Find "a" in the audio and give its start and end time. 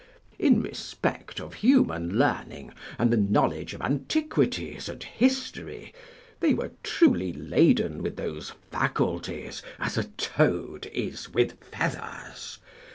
9.99-10.05